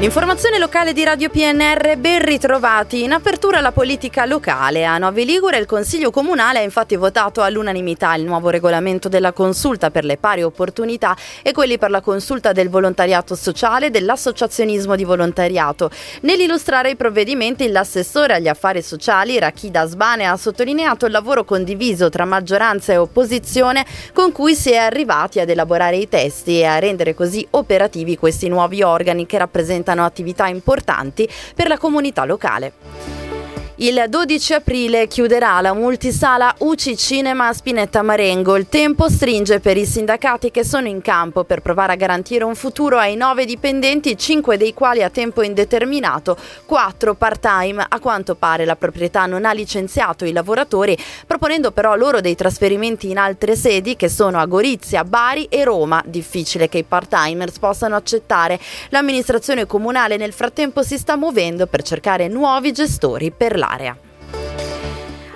L'informazione 0.00 0.58
locale 0.58 0.94
di 0.94 1.04
Radio 1.04 1.28
PNR, 1.28 1.98
ben 1.98 2.24
ritrovati. 2.24 3.02
In 3.02 3.12
apertura 3.12 3.60
la 3.60 3.70
politica 3.70 4.24
locale. 4.24 4.86
A 4.86 4.96
Novi 4.96 5.26
Ligure 5.26 5.58
il 5.58 5.66
Consiglio 5.66 6.10
Comunale 6.10 6.60
ha 6.60 6.62
infatti 6.62 6.96
votato 6.96 7.42
all'unanimità 7.42 8.14
il 8.14 8.24
nuovo 8.24 8.48
regolamento 8.48 9.10
della 9.10 9.32
consulta 9.32 9.90
per 9.90 10.06
le 10.06 10.16
pari 10.16 10.42
opportunità 10.42 11.14
e 11.42 11.52
quelli 11.52 11.76
per 11.76 11.90
la 11.90 12.00
consulta 12.00 12.52
del 12.52 12.70
volontariato 12.70 13.34
sociale 13.34 13.86
e 13.86 13.90
dell'associazionismo 13.90 14.96
di 14.96 15.04
volontariato. 15.04 15.90
Nell'illustrare 16.22 16.92
i 16.92 16.96
provvedimenti 16.96 17.68
l'assessore 17.68 18.36
agli 18.36 18.48
affari 18.48 18.80
sociali 18.80 19.38
Rachida 19.38 19.84
Sbane 19.84 20.24
ha 20.24 20.36
sottolineato 20.38 21.04
il 21.04 21.12
lavoro 21.12 21.44
condiviso 21.44 22.08
tra 22.08 22.24
maggioranza 22.24 22.94
e 22.94 22.96
opposizione 22.96 23.84
con 24.14 24.32
cui 24.32 24.54
si 24.54 24.70
è 24.70 24.76
arrivati 24.76 25.40
ad 25.40 25.50
elaborare 25.50 25.96
i 25.96 26.08
testi 26.08 26.60
e 26.60 26.64
a 26.64 26.78
rendere 26.78 27.12
così 27.12 27.46
operativi 27.50 28.16
questi 28.16 28.48
nuovi 28.48 28.82
organi 28.82 29.26
che 29.26 29.36
rappresentano 29.36 29.88
rappresentano 29.90 30.04
attività 30.04 30.46
importanti 30.46 31.28
per 31.54 31.68
la 31.68 31.78
comunità 31.78 32.24
locale. 32.24 32.72
Il 33.82 34.04
12 34.10 34.52
aprile 34.52 35.06
chiuderà 35.06 35.58
la 35.62 35.72
multisala 35.72 36.54
UCI 36.58 36.98
Cinema 36.98 37.48
a 37.48 37.54
Spinetta 37.54 38.02
Marengo. 38.02 38.56
Il 38.56 38.68
tempo 38.68 39.08
stringe 39.08 39.58
per 39.58 39.78
i 39.78 39.86
sindacati 39.86 40.50
che 40.50 40.64
sono 40.64 40.86
in 40.86 41.00
campo 41.00 41.44
per 41.44 41.62
provare 41.62 41.94
a 41.94 41.96
garantire 41.96 42.44
un 42.44 42.54
futuro 42.54 42.98
ai 42.98 43.16
nove 43.16 43.46
dipendenti, 43.46 44.18
cinque 44.18 44.58
dei 44.58 44.74
quali 44.74 45.02
a 45.02 45.08
tempo 45.08 45.40
indeterminato, 45.40 46.36
quattro 46.66 47.14
part-time. 47.14 47.86
A 47.88 47.98
quanto 48.00 48.34
pare 48.34 48.66
la 48.66 48.76
proprietà 48.76 49.24
non 49.24 49.46
ha 49.46 49.52
licenziato 49.52 50.26
i 50.26 50.32
lavoratori, 50.32 50.94
proponendo 51.40 51.72
però 51.72 51.94
loro 51.96 52.20
dei 52.20 52.34
trasferimenti 52.34 53.08
in 53.08 53.16
altre 53.16 53.56
sedi 53.56 53.96
che 53.96 54.10
sono 54.10 54.38
a 54.38 54.44
Gorizia, 54.44 55.04
Bari 55.04 55.46
e 55.46 55.64
Roma. 55.64 56.02
Difficile 56.04 56.68
che 56.68 56.76
i 56.76 56.84
part-timers 56.84 57.58
possano 57.58 57.96
accettare. 57.96 58.60
L'amministrazione 58.90 59.64
comunale 59.64 60.18
nel 60.18 60.34
frattempo 60.34 60.82
si 60.82 60.98
sta 60.98 61.16
muovendo 61.16 61.66
per 61.66 61.80
cercare 61.80 62.28
nuovi 62.28 62.72
gestori 62.72 63.30
per 63.30 63.56
la 63.56 63.68
l'area. 63.70 64.09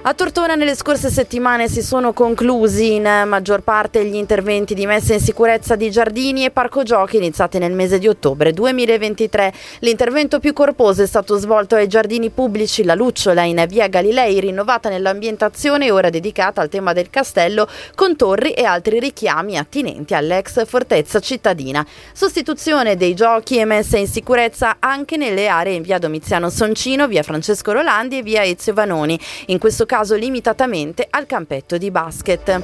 A 0.06 0.12
Tortona 0.12 0.54
nelle 0.54 0.74
scorse 0.74 1.08
settimane 1.08 1.66
si 1.66 1.80
sono 1.80 2.12
conclusi 2.12 2.96
in 2.96 3.24
maggior 3.26 3.62
parte 3.62 4.04
gli 4.04 4.16
interventi 4.16 4.74
di 4.74 4.84
messa 4.84 5.14
in 5.14 5.20
sicurezza 5.20 5.76
di 5.76 5.90
giardini 5.90 6.44
e 6.44 6.50
parco 6.50 6.82
giochi 6.82 7.16
iniziati 7.16 7.56
nel 7.56 7.72
mese 7.72 7.98
di 7.98 8.06
ottobre 8.06 8.52
2023. 8.52 9.50
L'intervento 9.78 10.40
più 10.40 10.52
corposo 10.52 11.02
è 11.02 11.06
stato 11.06 11.38
svolto 11.38 11.76
ai 11.76 11.88
giardini 11.88 12.28
pubblici 12.28 12.84
La 12.84 12.92
Lucciola 12.92 13.44
in 13.44 13.64
via 13.66 13.88
Galilei, 13.88 14.40
rinnovata 14.40 14.90
nell'ambientazione 14.90 15.86
e 15.86 15.90
ora 15.90 16.10
dedicata 16.10 16.60
al 16.60 16.68
tema 16.68 16.92
del 16.92 17.08
castello 17.08 17.66
con 17.94 18.14
torri 18.14 18.50
e 18.50 18.64
altri 18.64 19.00
richiami 19.00 19.56
attinenti 19.56 20.12
all'ex 20.12 20.66
fortezza 20.66 21.18
cittadina. 21.18 21.82
Sostituzione 22.12 22.96
dei 22.96 23.14
giochi 23.14 23.56
e 23.56 23.64
messa 23.64 23.96
in 23.96 24.06
sicurezza 24.06 24.76
anche 24.80 25.16
nelle 25.16 25.48
aree 25.48 25.76
in 25.76 25.82
via 25.82 25.98
Domiziano 25.98 26.50
Soncino, 26.50 27.08
via 27.08 27.22
Francesco 27.22 27.72
Rolandi 27.72 28.18
e 28.18 28.22
via 28.22 28.44
Ezio 28.44 28.74
Vanoni. 28.74 29.18
In 29.46 29.56
questo 29.56 29.86
caso 29.86 29.92
caso 29.94 30.16
limitatamente 30.16 31.06
al 31.08 31.24
campetto 31.24 31.78
di 31.78 31.88
basket. 31.88 32.60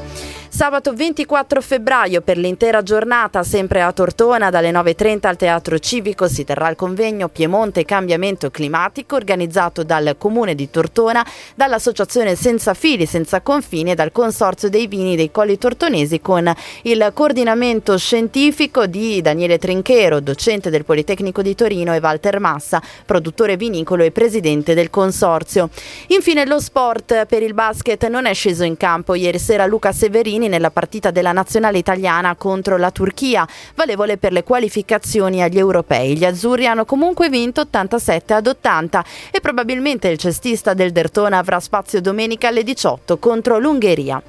Sabato 0.52 0.92
24 0.92 1.60
febbraio 1.60 2.22
per 2.22 2.36
l'intera 2.36 2.82
giornata, 2.82 3.44
sempre 3.44 3.82
a 3.82 3.92
Tortona, 3.92 4.50
dalle 4.50 4.72
9.30 4.72 5.26
al 5.28 5.36
Teatro 5.36 5.78
Civico 5.78 6.26
si 6.26 6.42
terrà 6.42 6.68
il 6.68 6.74
convegno 6.74 7.28
Piemonte 7.28 7.84
Cambiamento 7.84 8.50
Climatico 8.50 9.14
organizzato 9.14 9.84
dal 9.84 10.16
Comune 10.18 10.56
di 10.56 10.68
Tortona, 10.68 11.24
dall'Associazione 11.54 12.34
Senza 12.34 12.74
Fili 12.74 13.06
Senza 13.06 13.40
Confini 13.42 13.92
e 13.92 13.94
dal 13.94 14.10
Consorzio 14.10 14.68
dei 14.68 14.88
Vini 14.88 15.14
dei 15.14 15.30
Colli 15.30 15.56
Tortonesi 15.56 16.20
con 16.20 16.52
il 16.82 17.10
coordinamento 17.14 17.96
scientifico 17.96 18.86
di 18.86 19.22
Daniele 19.22 19.56
Trinchero, 19.56 20.18
docente 20.18 20.68
del 20.68 20.84
Politecnico 20.84 21.42
di 21.42 21.54
Torino 21.54 21.94
e 21.94 22.00
Walter 22.00 22.40
Massa, 22.40 22.82
produttore 23.06 23.56
vinicolo 23.56 24.02
e 24.02 24.10
presidente 24.10 24.74
del 24.74 24.90
consorzio. 24.90 25.70
Infine 26.08 26.44
lo 26.44 26.58
sport 26.58 27.26
per 27.26 27.44
il 27.44 27.54
basket 27.54 28.08
non 28.08 28.26
è 28.26 28.34
sceso 28.34 28.64
in 28.64 28.76
campo 28.76 29.14
ieri 29.14 29.38
sera 29.38 29.64
Luca 29.64 29.92
Severini 29.92 30.39
nella 30.48 30.70
partita 30.70 31.10
della 31.10 31.32
nazionale 31.32 31.78
italiana 31.78 32.34
contro 32.34 32.76
la 32.76 32.90
Turchia, 32.90 33.46
valevole 33.74 34.16
per 34.16 34.32
le 34.32 34.44
qualificazioni 34.44 35.42
agli 35.42 35.58
europei. 35.58 36.16
Gli 36.16 36.24
azzurri 36.24 36.66
hanno 36.66 36.84
comunque 36.84 37.28
vinto 37.28 37.62
87 37.62 38.34
ad 38.34 38.46
80 38.46 39.04
e 39.30 39.40
probabilmente 39.40 40.08
il 40.08 40.18
cestista 40.18 40.74
del 40.74 40.92
Dertona 40.92 41.38
avrà 41.38 41.60
spazio 41.60 42.00
domenica 42.00 42.48
alle 42.48 42.62
18 42.62 43.18
contro 43.18 43.58
l'Ungheria. 43.58 44.22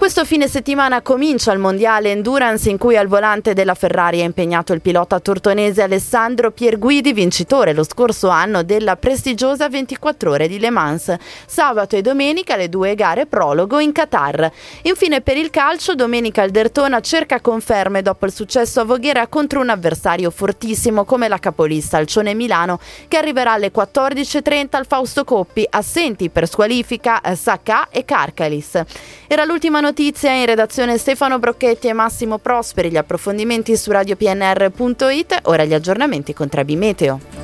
Questo 0.00 0.24
fine 0.24 0.48
settimana 0.48 1.02
comincia 1.02 1.52
il 1.52 1.58
mondiale 1.58 2.10
endurance 2.10 2.70
in 2.70 2.78
cui 2.78 2.96
al 2.96 3.06
volante 3.06 3.52
della 3.52 3.74
Ferrari 3.74 4.20
è 4.20 4.24
impegnato 4.24 4.72
il 4.72 4.80
pilota 4.80 5.20
tortonese 5.20 5.82
Alessandro 5.82 6.52
Pierguidi, 6.52 7.12
vincitore 7.12 7.74
lo 7.74 7.84
scorso 7.84 8.30
anno 8.30 8.62
della 8.62 8.96
prestigiosa 8.96 9.68
24 9.68 10.30
ore 10.30 10.48
di 10.48 10.58
Le 10.58 10.70
Mans. 10.70 11.14
Sabato 11.44 11.96
e 11.96 12.00
domenica 12.00 12.56
le 12.56 12.70
due 12.70 12.94
gare 12.94 13.26
prologo 13.26 13.78
in 13.78 13.92
Qatar. 13.92 14.50
Infine 14.84 15.20
per 15.20 15.36
il 15.36 15.50
calcio, 15.50 15.94
domenica 15.94 16.44
il 16.44 16.50
Dertona 16.50 17.00
cerca 17.00 17.42
conferme 17.42 18.00
dopo 18.00 18.24
il 18.24 18.32
successo 18.32 18.80
a 18.80 18.84
Voghera 18.84 19.26
contro 19.26 19.60
un 19.60 19.68
avversario 19.68 20.30
fortissimo 20.30 21.04
come 21.04 21.28
la 21.28 21.38
capolista 21.38 21.98
Alcione 21.98 22.32
Milano 22.32 22.80
che 23.06 23.18
arriverà 23.18 23.52
alle 23.52 23.70
14.30 23.70 24.66
al 24.70 24.86
Fausto 24.86 25.24
Coppi, 25.24 25.66
assenti 25.68 26.30
per 26.30 26.48
squalifica 26.48 27.20
Sacca 27.34 27.90
e 27.90 28.06
Carcalis. 28.06 28.82
Era 29.26 29.44
l'ultima 29.44 29.76
notizia 29.76 29.88
notizia 29.90 30.32
in 30.32 30.46
redazione 30.46 30.98
Stefano 30.98 31.40
Brocchetti 31.40 31.88
e 31.88 31.92
Massimo 31.92 32.38
Prosperi. 32.38 32.90
Gli 32.90 32.96
approfondimenti 32.96 33.76
su 33.76 33.90
radiopnr.it. 33.90 35.40
Ora 35.44 35.64
gli 35.64 35.74
aggiornamenti 35.74 36.32
con 36.32 36.48
Trebi 36.48 36.76
Meteo. 36.76 37.39